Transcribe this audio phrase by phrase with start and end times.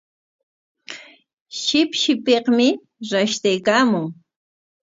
[1.59, 2.67] Shipshipikmi
[3.11, 4.05] rashtaykaamun.